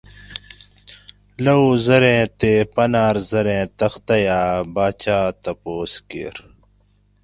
لوؤ 1.43 1.67
زریں 1.85 2.23
تے 2.39 2.53
پنر 2.73 3.15
زریں 3.29 3.63
خختی 3.79 4.23
آۤ؟ 4.41 4.55
باچاۤ 4.73 5.27
تپوس 5.43 5.93
کِیر 6.09 6.35